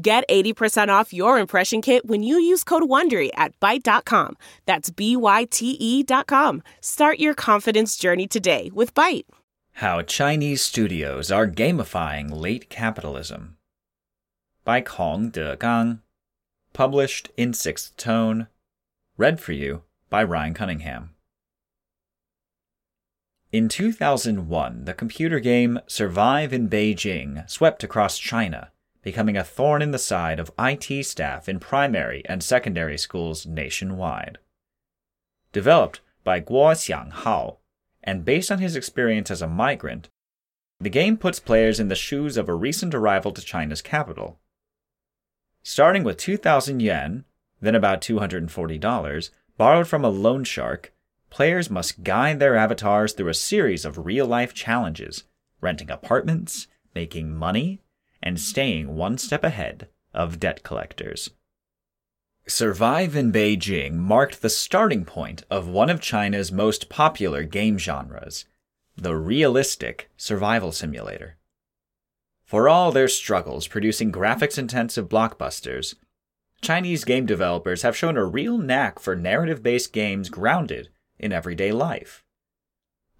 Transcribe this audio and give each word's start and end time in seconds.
Get 0.00 0.28
80% 0.28 0.90
off 0.90 1.12
your 1.12 1.40
impression 1.40 1.82
kit 1.82 2.06
when 2.06 2.22
you 2.22 2.38
use 2.38 2.62
code 2.62 2.84
WONDERY 2.84 3.30
at 3.34 3.58
Byte.com. 3.58 4.36
That's 4.64 4.90
B-Y-T-E 4.90 6.02
dot 6.04 6.28
com. 6.28 6.62
Start 6.80 7.18
your 7.18 7.34
confidence 7.34 7.96
journey 7.96 8.28
today 8.28 8.70
with 8.72 8.94
Byte. 8.94 9.24
How 9.72 10.02
Chinese 10.02 10.62
Studios 10.62 11.32
Are 11.32 11.48
Gamifying 11.48 12.30
Late 12.30 12.70
Capitalism 12.70 13.56
by 14.64 14.82
Kong 14.82 15.30
De 15.30 15.56
Gang. 15.56 16.00
Published 16.72 17.30
in 17.36 17.52
Sixth 17.52 17.96
Tone. 17.96 18.46
Read 19.16 19.40
for 19.40 19.52
you 19.52 19.82
by 20.10 20.22
Ryan 20.22 20.54
Cunningham. 20.54 21.10
In 23.50 23.68
2001, 23.68 24.84
the 24.84 24.94
computer 24.94 25.40
game 25.40 25.80
Survive 25.88 26.52
in 26.52 26.68
Beijing 26.68 27.50
swept 27.50 27.82
across 27.82 28.16
China 28.18 28.70
becoming 29.08 29.38
a 29.38 29.42
thorn 29.42 29.80
in 29.80 29.90
the 29.90 29.98
side 29.98 30.38
of 30.38 30.52
IT 30.58 31.02
staff 31.06 31.48
in 31.48 31.58
primary 31.58 32.22
and 32.26 32.44
secondary 32.44 32.98
schools 32.98 33.46
nationwide. 33.46 34.36
Developed 35.50 36.02
by 36.24 36.42
Guo 36.42 36.74
Xianghao, 36.74 37.56
and 38.04 38.22
based 38.22 38.52
on 38.52 38.58
his 38.58 38.76
experience 38.76 39.30
as 39.30 39.40
a 39.40 39.48
migrant, 39.48 40.10
the 40.78 40.90
game 40.90 41.16
puts 41.16 41.40
players 41.40 41.80
in 41.80 41.88
the 41.88 41.94
shoes 41.94 42.36
of 42.36 42.50
a 42.50 42.54
recent 42.54 42.94
arrival 42.94 43.32
to 43.32 43.40
China's 43.40 43.80
capital. 43.80 44.40
Starting 45.62 46.04
with 46.04 46.18
2,000 46.18 46.80
yen, 46.80 47.24
then 47.62 47.74
about 47.74 48.02
$240, 48.02 49.30
borrowed 49.56 49.88
from 49.88 50.04
a 50.04 50.10
loan 50.10 50.44
shark, 50.44 50.92
players 51.30 51.70
must 51.70 52.04
guide 52.04 52.40
their 52.40 52.56
avatars 52.56 53.14
through 53.14 53.30
a 53.30 53.34
series 53.34 53.86
of 53.86 54.04
real 54.04 54.26
life 54.26 54.52
challenges, 54.52 55.24
renting 55.62 55.90
apartments, 55.90 56.66
making 56.94 57.34
money, 57.34 57.80
and 58.22 58.40
staying 58.40 58.96
one 58.96 59.18
step 59.18 59.44
ahead 59.44 59.88
of 60.14 60.40
debt 60.40 60.62
collectors. 60.62 61.30
Survive 62.46 63.14
in 63.14 63.30
Beijing 63.30 63.94
marked 63.94 64.40
the 64.40 64.48
starting 64.48 65.04
point 65.04 65.44
of 65.50 65.68
one 65.68 65.90
of 65.90 66.00
China's 66.00 66.50
most 66.50 66.88
popular 66.88 67.44
game 67.44 67.76
genres, 67.76 68.46
the 68.96 69.14
realistic 69.14 70.10
survival 70.16 70.72
simulator. 70.72 71.36
For 72.44 72.66
all 72.66 72.90
their 72.90 73.08
struggles 73.08 73.68
producing 73.68 74.10
graphics 74.10 74.58
intensive 74.58 75.08
blockbusters, 75.08 75.94
Chinese 76.62 77.04
game 77.04 77.26
developers 77.26 77.82
have 77.82 77.96
shown 77.96 78.16
a 78.16 78.24
real 78.24 78.56
knack 78.56 78.98
for 78.98 79.14
narrative 79.14 79.62
based 79.62 79.92
games 79.92 80.30
grounded 80.30 80.88
in 81.18 81.32
everyday 81.32 81.70
life. 81.70 82.24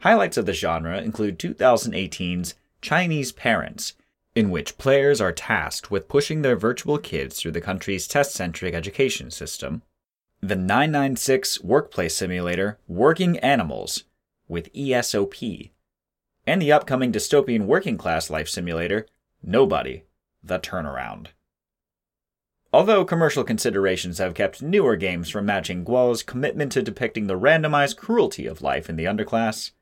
Highlights 0.01 0.37
of 0.37 0.47
the 0.47 0.53
genre 0.53 1.01
include 1.03 1.39
2018's 1.39 2.55
Chinese 2.81 3.33
Parents, 3.33 3.95
in 4.34 4.51
which 4.51 4.79
players 4.79 5.21
are 5.21 5.33
tasked 5.33 5.91
with 5.91 6.09
pushing 6.09 6.43
their 6.43 6.57
virtual 6.57 6.98
kids 6.98 7.41
through 7.41 7.53
the 7.53 7.61
country's 7.61 8.07
test 8.07 8.33
centric 8.33 8.75
education 8.75 9.31
system. 9.31 9.83
The 10.41 10.57
996 10.57 11.62
workplace 11.62 12.15
simulator 12.15 12.79
Working 12.87 13.39
Animals 13.39 14.05
with 14.47 14.70
ESOP, 14.75 15.70
and 16.47 16.63
the 16.63 16.73
upcoming 16.73 17.13
dystopian 17.13 17.67
working 17.67 17.98
class 17.98 18.30
life 18.30 18.48
simulator 18.48 19.07
Nobody 19.42 20.05
The 20.42 20.58
Turnaround. 20.58 21.29
Although 22.73 23.05
commercial 23.05 23.45
considerations 23.45 24.19
have 24.19 24.35
kept 24.35 24.63
newer 24.63 24.97
games 24.97 25.31
from 25.31 25.47
matching 25.47 25.85
Guo's 25.85 26.23
commitment 26.23 26.70
to 26.73 26.83
depicting 26.83 27.27
the 27.27 27.39
randomized 27.39 27.97
cruelty 27.97 28.47
of 28.47 28.63
life 28.63 28.91
in 28.91 28.97
the 28.97 29.05
underclass, 29.05 29.73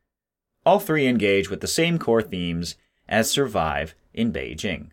all 0.64 0.78
three 0.78 1.06
engage 1.06 1.50
with 1.50 1.60
the 1.60 1.66
same 1.66 1.98
core 1.98 2.22
themes 2.22 2.76
as 3.08 3.30
Survive 3.30 3.94
in 4.16 4.32
Beijing. 4.32 4.88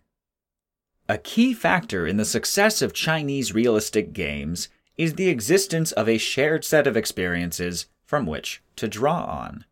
A 1.08 1.18
key 1.18 1.52
factor 1.52 2.06
in 2.06 2.16
the 2.16 2.24
success 2.24 2.80
of 2.80 2.92
Chinese 2.92 3.52
realistic 3.52 4.12
games 4.12 4.68
is 4.96 5.14
the 5.14 5.28
existence 5.28 5.92
of 5.92 6.08
a 6.08 6.18
shared 6.18 6.64
set 6.64 6.86
of 6.86 6.96
experiences 6.96 7.86
from 8.04 8.26
which 8.26 8.62
to 8.76 8.86
draw 8.86 9.24
on. 9.24 9.64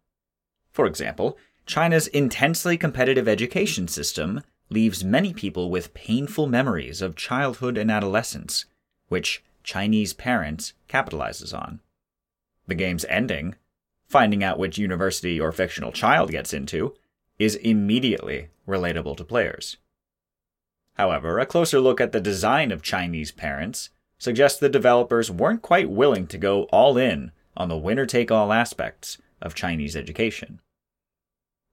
For 0.72 0.86
example, 0.86 1.38
China's 1.64 2.08
intensely 2.08 2.76
competitive 2.76 3.28
education 3.28 3.86
system 3.86 4.42
leaves 4.68 5.04
many 5.04 5.32
people 5.32 5.70
with 5.70 5.94
painful 5.94 6.46
memories 6.46 7.00
of 7.00 7.14
childhood 7.14 7.78
and 7.78 7.90
adolescence, 7.90 8.64
which 9.08 9.44
Chinese 9.62 10.12
parents 10.12 10.72
capitalizes 10.88 11.56
on. 11.56 11.80
The 12.66 12.74
game's 12.74 13.04
ending, 13.04 13.54
finding 14.06 14.42
out 14.42 14.58
which 14.58 14.78
university 14.78 15.34
your 15.34 15.52
fictional 15.52 15.92
child 15.92 16.30
gets 16.30 16.52
into, 16.52 16.94
is 17.42 17.56
immediately 17.56 18.48
relatable 18.68 19.16
to 19.16 19.24
players. 19.24 19.76
However, 20.94 21.38
a 21.38 21.46
closer 21.46 21.80
look 21.80 22.00
at 22.00 22.12
the 22.12 22.20
design 22.20 22.70
of 22.70 22.82
Chinese 22.82 23.32
parents 23.32 23.90
suggests 24.18 24.60
the 24.60 24.68
developers 24.68 25.30
weren't 25.30 25.62
quite 25.62 25.90
willing 25.90 26.26
to 26.28 26.38
go 26.38 26.64
all 26.64 26.96
in 26.96 27.32
on 27.56 27.68
the 27.68 27.76
winner 27.76 28.06
take 28.06 28.30
all 28.30 28.52
aspects 28.52 29.18
of 29.40 29.54
Chinese 29.54 29.96
education. 29.96 30.60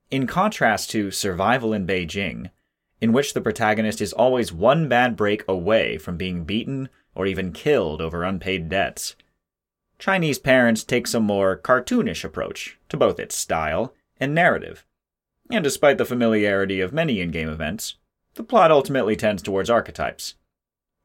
In 0.10 0.26
contrast 0.26 0.90
to 0.92 1.12
Survival 1.12 1.74
in 1.74 1.86
Beijing, 1.86 2.50
in 3.00 3.14
which 3.14 3.34
the 3.34 3.42
protagonist 3.42 4.02
is 4.02 4.14
always 4.14 4.52
one 4.52 4.90
bad 4.90 5.16
break 5.16 5.44
away 5.48 5.98
from 5.98 6.18
being 6.18 6.44
beaten 6.44 6.90
or 7.14 7.26
even 7.28 7.52
killed 7.52 8.02
over 8.02 8.24
unpaid 8.24 8.70
debts, 8.70 9.16
Chinese 10.00 10.40
Parents 10.40 10.84
takes 10.84 11.14
a 11.14 11.20
more 11.20 11.58
cartoonish 11.58 12.24
approach 12.24 12.80
to 12.88 12.98
both 12.98 13.20
its 13.20 13.36
style 13.36 13.94
and 14.20 14.34
narrative 14.34 14.86
and 15.50 15.64
despite 15.64 15.98
the 15.98 16.06
familiarity 16.06 16.80
of 16.82 16.94
many 16.94 17.20
in 17.20 17.32
game 17.32 17.50
events, 17.50 17.96
the 18.36 18.44
plot 18.44 18.72
ultimately 18.72 19.16
tends 19.16 19.42
towards 19.42 19.70
archetypes. 19.70 20.36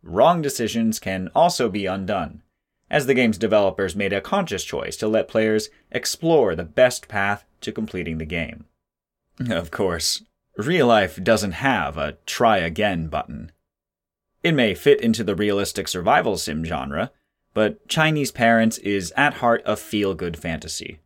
Wrong 0.02 0.42
decisions 0.42 0.98
can 0.98 1.30
also 1.34 1.68
be 1.68 1.86
undone, 1.86 2.42
as 2.90 3.06
the 3.06 3.14
game's 3.14 3.38
developers 3.38 3.96
made 3.96 4.12
a 4.12 4.20
conscious 4.20 4.62
choice 4.64 4.96
to 4.98 5.08
let 5.08 5.28
players 5.28 5.70
explore 5.90 6.54
the 6.54 6.64
best 6.64 7.08
path 7.08 7.44
to 7.62 7.72
completing 7.72 8.18
the 8.18 8.26
game. 8.26 8.66
Of 9.50 9.70
course, 9.70 10.22
real 10.56 10.86
life 10.86 11.22
doesn't 11.22 11.52
have 11.52 11.96
a 11.96 12.18
try 12.24 12.58
again 12.58 13.08
button. 13.08 13.50
It 14.44 14.52
may 14.52 14.74
fit 14.74 15.00
into 15.00 15.24
the 15.24 15.34
realistic 15.34 15.88
survival 15.88 16.36
sim 16.36 16.64
genre, 16.64 17.10
but 17.54 17.88
Chinese 17.88 18.30
Parents 18.30 18.78
is 18.78 19.12
at 19.16 19.34
heart 19.34 19.62
a 19.64 19.76
feel 19.76 20.14
good 20.14 20.36
fantasy. 20.36 21.00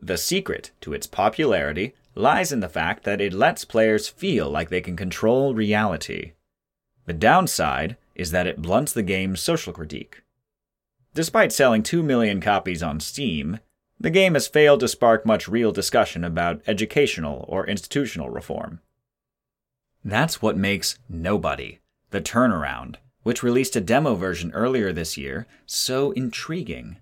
The 0.00 0.16
secret 0.16 0.70
to 0.82 0.94
its 0.94 1.06
popularity 1.06 1.94
lies 2.18 2.52
in 2.52 2.60
the 2.60 2.68
fact 2.68 3.04
that 3.04 3.20
it 3.20 3.32
lets 3.32 3.64
players 3.64 4.08
feel 4.08 4.50
like 4.50 4.68
they 4.68 4.80
can 4.80 4.96
control 4.96 5.54
reality. 5.54 6.32
The 7.06 7.12
downside 7.12 7.96
is 8.14 8.32
that 8.32 8.46
it 8.46 8.60
blunts 8.60 8.92
the 8.92 9.02
game's 9.02 9.40
social 9.40 9.72
critique. 9.72 10.22
Despite 11.14 11.52
selling 11.52 11.82
2 11.82 12.02
million 12.02 12.40
copies 12.40 12.82
on 12.82 13.00
Steam, 13.00 13.60
the 13.98 14.10
game 14.10 14.34
has 14.34 14.46
failed 14.46 14.80
to 14.80 14.88
spark 14.88 15.24
much 15.24 15.48
real 15.48 15.72
discussion 15.72 16.24
about 16.24 16.60
educational 16.66 17.44
or 17.48 17.66
institutional 17.66 18.30
reform. 18.30 18.80
That's 20.04 20.40
what 20.40 20.56
makes 20.56 20.98
Nobody, 21.08 21.78
The 22.10 22.20
Turnaround, 22.20 22.96
which 23.22 23.42
released 23.42 23.74
a 23.76 23.80
demo 23.80 24.14
version 24.14 24.52
earlier 24.52 24.92
this 24.92 25.16
year, 25.16 25.46
so 25.66 26.12
intriguing. 26.12 26.98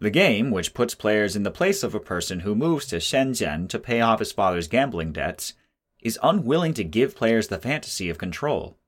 The 0.00 0.10
game, 0.10 0.50
which 0.50 0.72
puts 0.72 0.94
players 0.94 1.36
in 1.36 1.42
the 1.42 1.50
place 1.50 1.82
of 1.82 1.94
a 1.94 2.00
person 2.00 2.40
who 2.40 2.54
moves 2.54 2.86
to 2.86 2.96
Shenzhen 2.96 3.68
to 3.68 3.78
pay 3.78 4.00
off 4.00 4.18
his 4.18 4.32
father's 4.32 4.66
gambling 4.66 5.12
debts, 5.12 5.52
is 6.00 6.18
unwilling 6.22 6.72
to 6.74 6.84
give 6.84 7.14
players 7.14 7.48
the 7.48 7.58
fantasy 7.58 8.08
of 8.08 8.16
control. 8.16 8.78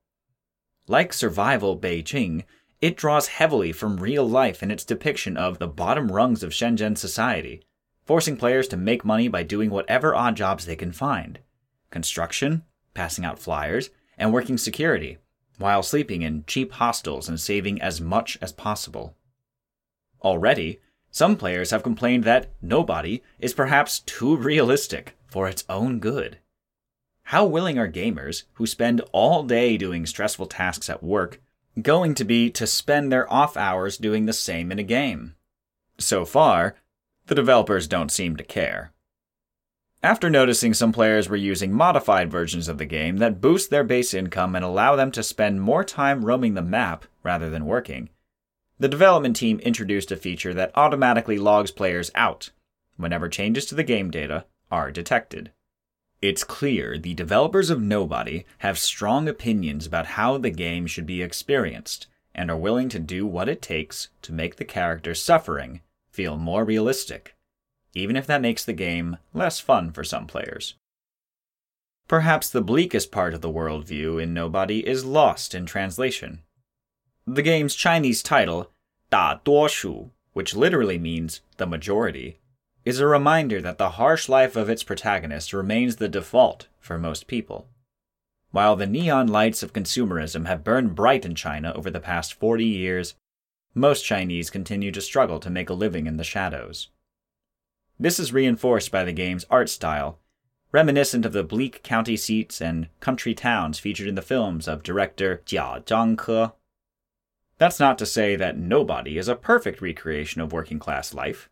Like 0.87 1.13
Survival 1.13 1.79
Beijing, 1.79 2.45
it 2.81 2.97
draws 2.97 3.27
heavily 3.27 3.71
from 3.71 3.97
real 3.97 4.27
life 4.27 4.63
in 4.63 4.71
its 4.71 4.83
depiction 4.83 5.37
of 5.37 5.59
the 5.59 5.67
bottom 5.67 6.11
rungs 6.11 6.41
of 6.41 6.51
Shenzhen 6.51 6.97
society, 6.97 7.61
forcing 8.03 8.35
players 8.35 8.67
to 8.69 8.77
make 8.77 9.05
money 9.05 9.27
by 9.27 9.43
doing 9.43 9.69
whatever 9.69 10.15
odd 10.15 10.35
jobs 10.35 10.65
they 10.65 10.75
can 10.75 10.91
find 10.91 11.39
construction, 11.91 12.63
passing 12.95 13.23
out 13.23 13.37
flyers, 13.37 13.91
and 14.17 14.33
working 14.33 14.57
security, 14.57 15.19
while 15.59 15.83
sleeping 15.83 16.23
in 16.23 16.43
cheap 16.47 16.71
hostels 16.71 17.29
and 17.29 17.39
saving 17.39 17.79
as 17.83 18.01
much 18.01 18.35
as 18.41 18.51
possible. 18.51 19.15
Already, 20.23 20.79
some 21.13 21.37
players 21.37 21.69
have 21.69 21.83
complained 21.83 22.23
that 22.23 22.49
Nobody 22.59 23.21
is 23.37 23.53
perhaps 23.53 23.99
too 23.99 24.35
realistic 24.35 25.15
for 25.27 25.47
its 25.47 25.63
own 25.69 25.99
good. 25.99 26.39
how 27.25 27.45
willing 27.45 27.77
are 27.77 27.87
gamers 27.87 28.43
who 28.53 28.65
spend 28.65 28.99
all 29.11 29.43
day 29.43 29.77
doing 29.77 30.07
stressful 30.07 30.47
tasks 30.47 30.89
at 30.89 31.03
work 31.03 31.39
going 31.79 32.15
to 32.15 32.25
be 32.25 32.49
to 32.49 32.65
spend 32.65 33.11
their 33.11 33.31
off 33.31 33.55
hours 33.55 33.97
doing 33.97 34.25
the 34.25 34.33
same 34.33 34.71
in 34.71 34.79
a 34.79 34.83
game? 34.83 35.35
So 35.99 36.25
far, 36.25 36.75
the 37.27 37.35
developers 37.35 37.87
don't 37.87 38.11
seem 38.11 38.35
to 38.37 38.43
care. 38.43 38.91
After 40.01 40.31
noticing 40.31 40.73
some 40.73 40.91
players 40.91 41.29
were 41.29 41.35
using 41.35 41.71
modified 41.71 42.31
versions 42.31 42.67
of 42.67 42.79
the 42.79 42.85
game 42.85 43.17
that 43.17 43.39
boost 43.39 43.69
their 43.69 43.83
base 43.83 44.15
income 44.15 44.55
and 44.55 44.65
allow 44.65 44.95
them 44.95 45.11
to 45.11 45.21
spend 45.21 45.61
more 45.61 45.83
time 45.83 46.25
roaming 46.25 46.55
the 46.55 46.61
map 46.63 47.05
rather 47.21 47.51
than 47.51 47.65
working, 47.65 48.09
the 48.79 48.87
development 48.87 49.35
team 49.35 49.59
introduced 49.59 50.11
a 50.11 50.17
feature 50.17 50.53
that 50.53 50.71
automatically 50.75 51.37
logs 51.37 51.71
players 51.71 52.11
out 52.15 52.51
whenever 52.97 53.29
changes 53.29 53.65
to 53.65 53.75
the 53.75 53.83
game 53.83 54.11
data 54.11 54.45
are 54.71 54.91
detected. 54.91 55.51
It's 56.21 56.43
clear 56.43 56.97
the 56.97 57.13
developers 57.13 57.69
of 57.69 57.81
Nobody 57.81 58.45
have 58.59 58.79
strong 58.79 59.27
opinions 59.27 59.85
about 59.85 60.05
how 60.05 60.37
the 60.37 60.49
game 60.49 60.87
should 60.87 61.05
be 61.05 61.21
experienced 61.21 62.07
and 62.33 62.49
are 62.49 62.57
willing 62.57 62.89
to 62.89 62.99
do 62.99 63.27
what 63.27 63.49
it 63.49 63.61
takes 63.61 64.09
to 64.21 64.31
make 64.31 64.55
the 64.55 64.65
character 64.65 65.13
suffering 65.13 65.81
feel 66.09 66.37
more 66.37 66.63
realistic, 66.63 67.35
even 67.93 68.15
if 68.15 68.25
that 68.27 68.41
makes 68.41 68.63
the 68.63 68.73
game 68.73 69.17
less 69.33 69.59
fun 69.59 69.91
for 69.91 70.03
some 70.03 70.25
players. 70.25 70.75
Perhaps 72.07 72.49
the 72.49 72.61
bleakest 72.61 73.11
part 73.11 73.33
of 73.33 73.41
the 73.41 73.51
worldview 73.51 74.21
in 74.21 74.33
Nobody 74.33 74.87
is 74.87 75.05
lost 75.05 75.53
in 75.53 75.65
translation. 75.65 76.41
The 77.25 77.41
game's 77.41 77.73
Chinese 77.73 78.21
title, 78.21 78.69
Da 79.09 79.35
Duo 79.45 79.69
Shu, 79.69 80.11
which 80.33 80.55
literally 80.55 80.97
means 80.97 81.39
the 81.55 81.65
majority, 81.65 82.39
is 82.83 82.99
a 82.99 83.07
reminder 83.07 83.61
that 83.61 83.77
the 83.77 83.91
harsh 83.91 84.27
life 84.27 84.57
of 84.57 84.69
its 84.69 84.83
protagonist 84.83 85.53
remains 85.53 85.95
the 85.95 86.09
default 86.09 86.67
for 86.79 86.99
most 86.99 87.27
people. 87.27 87.69
While 88.51 88.75
the 88.75 88.85
neon 88.85 89.27
lights 89.27 89.63
of 89.63 89.71
consumerism 89.71 90.47
have 90.47 90.65
burned 90.65 90.95
bright 90.95 91.23
in 91.23 91.33
China 91.33 91.71
over 91.73 91.89
the 91.89 92.01
past 92.01 92.33
40 92.33 92.65
years, 92.65 93.15
most 93.73 94.03
Chinese 94.03 94.49
continue 94.49 94.91
to 94.91 94.99
struggle 94.99 95.39
to 95.39 95.49
make 95.49 95.69
a 95.69 95.73
living 95.73 96.07
in 96.07 96.17
the 96.17 96.25
shadows. 96.25 96.89
This 97.97 98.19
is 98.19 98.33
reinforced 98.33 98.91
by 98.91 99.05
the 99.05 99.13
game's 99.13 99.45
art 99.49 99.69
style, 99.69 100.19
reminiscent 100.73 101.25
of 101.25 101.31
the 101.31 101.45
bleak 101.45 101.83
county 101.83 102.17
seats 102.17 102.61
and 102.61 102.89
country 102.99 103.33
towns 103.33 103.79
featured 103.79 104.07
in 104.07 104.15
the 104.15 104.21
films 104.21 104.67
of 104.67 104.83
director 104.83 105.41
Jia 105.45 105.85
Zhangke. 105.85 106.51
That's 107.63 107.79
not 107.79 107.97
to 107.99 108.05
say 108.05 108.35
that 108.35 108.57
Nobody 108.57 109.17
is 109.17 109.29
a 109.29 109.37
perfect 109.37 109.81
recreation 109.81 110.41
of 110.41 110.51
working 110.51 110.79
class 110.79 111.13
life. 111.13 111.49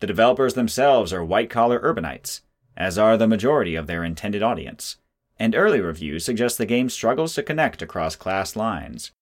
The 0.00 0.06
developers 0.06 0.54
themselves 0.54 1.12
are 1.12 1.22
white 1.22 1.50
collar 1.50 1.78
urbanites, 1.78 2.40
as 2.74 2.96
are 2.96 3.18
the 3.18 3.28
majority 3.28 3.74
of 3.74 3.86
their 3.86 4.02
intended 4.02 4.42
audience, 4.42 4.96
and 5.38 5.54
early 5.54 5.78
reviews 5.78 6.24
suggest 6.24 6.56
the 6.56 6.64
game 6.64 6.88
struggles 6.88 7.34
to 7.34 7.42
connect 7.42 7.82
across 7.82 8.16
class 8.16 8.56
lines. 8.56 9.12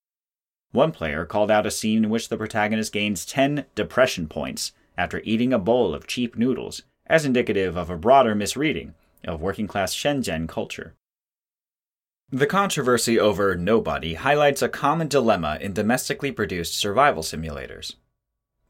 One 0.71 0.93
player 0.93 1.25
called 1.27 1.51
out 1.51 1.67
a 1.67 1.71
scene 1.73 2.05
in 2.05 2.11
which 2.11 2.29
the 2.29 2.39
protagonist 2.39 2.93
gains 2.93 3.27
10 3.27 3.65
depression 3.75 4.29
points 4.29 4.71
after 4.97 5.21
eating 5.25 5.53
a 5.53 5.59
bowl 5.59 5.97
of 5.97 6.07
cheap 6.07 6.39
noodles, 6.39 6.83
as 7.07 7.25
indicative 7.25 7.77
of 7.77 7.91
a 7.91 7.99
broader 7.99 8.37
misreading 8.37 8.95
of 9.25 9.41
working 9.41 9.67
class 9.67 9.93
Shenzhen 9.93 10.47
culture. 10.47 10.95
The 12.35 12.49
controversy 12.49 13.17
over 13.17 13.55
Nobody 13.55 14.15
highlights 14.15 14.61
a 14.61 14.69
common 14.69 15.07
dilemma 15.07 15.57
in 15.61 15.73
domestically 15.73 16.33
produced 16.33 16.77
survival 16.77 17.23
simulators. 17.23 17.95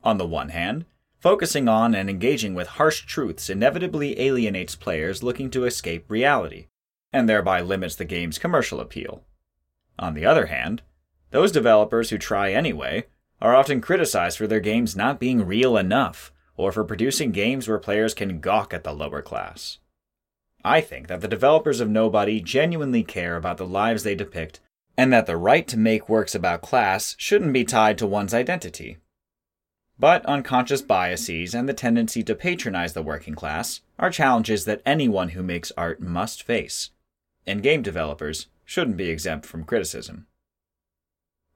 On 0.02 0.18
the 0.18 0.26
one 0.26 0.50
hand, 0.50 0.84
focusing 1.18 1.66
on 1.66 1.94
and 1.94 2.10
engaging 2.10 2.52
with 2.52 2.76
harsh 2.76 3.06
truths 3.06 3.48
inevitably 3.48 4.20
alienates 4.20 4.76
players 4.76 5.22
looking 5.22 5.50
to 5.52 5.64
escape 5.64 6.10
reality, 6.10 6.66
and 7.10 7.26
thereby 7.26 7.62
limits 7.62 7.96
the 7.96 8.04
game's 8.04 8.38
commercial 8.38 8.80
appeal. 8.80 9.24
On 9.98 10.12
the 10.12 10.26
other 10.26 10.44
hand, 10.44 10.82
those 11.30 11.50
developers 11.50 12.10
who 12.10 12.18
try 12.18 12.52
anyway 12.52 13.06
are 13.40 13.56
often 13.56 13.80
criticized 13.80 14.36
for 14.36 14.46
their 14.46 14.60
games 14.60 14.94
not 14.94 15.18
being 15.18 15.46
real 15.46 15.78
enough, 15.78 16.34
or 16.58 16.70
for 16.70 16.84
producing 16.84 17.32
games 17.32 17.66
where 17.66 17.78
players 17.78 18.12
can 18.12 18.40
gawk 18.40 18.74
at 18.74 18.84
the 18.84 18.92
lower 18.92 19.22
class. 19.22 19.78
I 20.64 20.80
think 20.80 21.08
that 21.08 21.20
the 21.20 21.28
developers 21.28 21.80
of 21.80 21.90
Nobody 21.90 22.40
genuinely 22.40 23.02
care 23.02 23.36
about 23.36 23.58
the 23.58 23.66
lives 23.66 24.02
they 24.02 24.14
depict, 24.14 24.60
and 24.96 25.12
that 25.12 25.26
the 25.26 25.36
right 25.36 25.68
to 25.68 25.76
make 25.76 26.08
works 26.08 26.34
about 26.34 26.62
class 26.62 27.14
shouldn't 27.18 27.52
be 27.52 27.64
tied 27.64 27.98
to 27.98 28.06
one's 28.06 28.32
identity. 28.32 28.96
But 29.98 30.24
unconscious 30.24 30.82
biases 30.82 31.54
and 31.54 31.68
the 31.68 31.74
tendency 31.74 32.22
to 32.24 32.34
patronize 32.34 32.94
the 32.94 33.02
working 33.02 33.34
class 33.34 33.82
are 33.98 34.10
challenges 34.10 34.64
that 34.64 34.82
anyone 34.86 35.30
who 35.30 35.42
makes 35.42 35.70
art 35.76 36.00
must 36.00 36.42
face, 36.42 36.90
and 37.46 37.62
game 37.62 37.82
developers 37.82 38.46
shouldn't 38.64 38.96
be 38.96 39.10
exempt 39.10 39.44
from 39.46 39.64
criticism. 39.64 40.26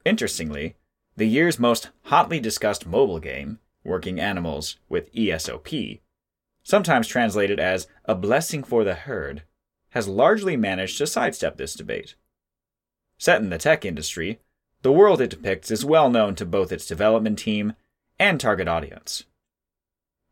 Interestingly, 0.04 0.76
the 1.16 1.26
year's 1.26 1.58
most 1.58 1.88
hotly 2.04 2.38
discussed 2.40 2.86
mobile 2.86 3.18
game, 3.18 3.58
Working 3.84 4.20
Animals 4.20 4.76
with 4.88 5.08
ESOP, 5.16 6.00
sometimes 6.68 7.08
translated 7.08 7.58
as 7.58 7.86
a 8.04 8.14
blessing 8.14 8.62
for 8.62 8.84
the 8.84 8.92
herd, 8.92 9.42
has 9.92 10.06
largely 10.06 10.54
managed 10.54 10.98
to 10.98 11.06
sidestep 11.06 11.56
this 11.56 11.72
debate. 11.72 12.14
Set 13.16 13.40
in 13.40 13.48
the 13.48 13.56
tech 13.56 13.86
industry, 13.86 14.38
the 14.82 14.92
world 14.92 15.18
it 15.22 15.30
depicts 15.30 15.70
is 15.70 15.82
well 15.82 16.10
known 16.10 16.34
to 16.34 16.44
both 16.44 16.70
its 16.70 16.84
development 16.84 17.38
team 17.38 17.72
and 18.18 18.38
target 18.38 18.68
audience. 18.68 19.24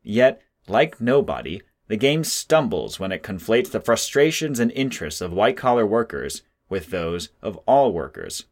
Yet, 0.03 0.39
like 0.67 1.01
nobody, 1.01 1.63
the 1.87 1.97
game 1.97 2.23
stumbles 2.23 2.99
when 2.99 3.11
it 3.11 3.23
conflates 3.23 3.71
the 3.71 3.81
frustrations 3.81 4.59
and 4.59 4.71
interests 4.73 5.21
of 5.21 5.33
white 5.33 5.57
collar 5.57 5.87
workers 5.87 6.43
with 6.69 6.91
those 6.91 7.29
of 7.41 7.57
all 7.65 7.91
workers. 7.91 8.45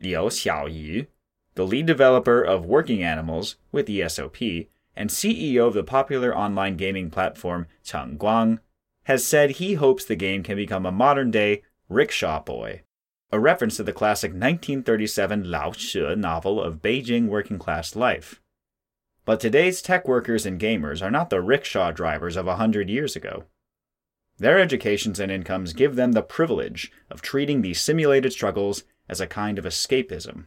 Liu 0.00 0.16
Xiaoyu, 0.16 1.06
the 1.54 1.64
lead 1.64 1.86
developer 1.86 2.42
of 2.42 2.66
Working 2.66 3.04
Animals 3.04 3.54
with 3.70 3.88
ESOP 3.88 4.66
and 4.98 5.08
CEO 5.08 5.66
of 5.66 5.72
the 5.72 5.82
popular 5.82 6.36
online 6.36 6.76
gaming 6.76 7.08
platform 7.08 7.66
Chang 7.82 8.18
Guang, 8.18 8.58
has 9.04 9.26
said 9.26 9.52
he 9.52 9.74
hopes 9.74 10.04
the 10.04 10.14
game 10.14 10.42
can 10.42 10.56
become 10.56 10.84
a 10.84 10.92
modern 10.92 11.30
day 11.30 11.62
Rickshaw 11.88 12.42
Boy 12.42 12.82
a 13.30 13.38
reference 13.38 13.76
to 13.76 13.82
the 13.82 13.92
classic 13.92 14.30
1937 14.30 15.50
Lao 15.50 15.72
She 15.72 16.00
novel 16.14 16.62
of 16.62 16.80
Beijing 16.80 17.28
working 17.28 17.58
class 17.58 17.94
life. 17.94 18.40
But 19.26 19.40
today's 19.40 19.82
tech 19.82 20.08
workers 20.08 20.46
and 20.46 20.58
gamers 20.58 21.02
are 21.02 21.10
not 21.10 21.28
the 21.28 21.42
rickshaw 21.42 21.90
drivers 21.90 22.36
of 22.36 22.46
a 22.46 22.56
hundred 22.56 22.88
years 22.88 23.16
ago. 23.16 23.44
Their 24.38 24.58
educations 24.58 25.20
and 25.20 25.30
incomes 25.30 25.74
give 25.74 25.96
them 25.96 26.12
the 26.12 26.22
privilege 26.22 26.90
of 27.10 27.20
treating 27.20 27.60
these 27.60 27.80
simulated 27.80 28.32
struggles 28.32 28.84
as 29.08 29.20
a 29.20 29.26
kind 29.26 29.58
of 29.58 29.66
escapism. 29.66 30.46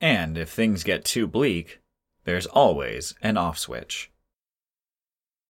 And 0.00 0.38
if 0.38 0.50
things 0.50 0.84
get 0.84 1.04
too 1.04 1.26
bleak, 1.26 1.80
there's 2.28 2.44
always 2.44 3.14
an 3.22 3.38
off 3.38 3.58
switch. 3.58 4.10